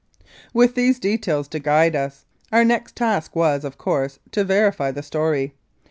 With 0.51 0.73
these 0.73 0.97
details 0.99 1.47
to 1.49 1.59
guide 1.59 1.95
us, 1.95 2.25
our 2.51 2.65
next 2.65 2.95
task 2.95 3.35
was, 3.35 3.63
of 3.63 3.77
course, 3.77 4.17
to 4.31 4.43
verify 4.43 4.89
the 4.89 5.03
story. 5.03 5.53